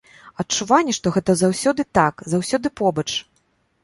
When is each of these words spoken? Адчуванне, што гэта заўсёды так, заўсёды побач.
Адчуванне, 0.43 0.95
што 0.97 1.11
гэта 1.17 1.35
заўсёды 1.41 1.85
так, 1.97 2.23
заўсёды 2.33 2.71
побач. 2.81 3.07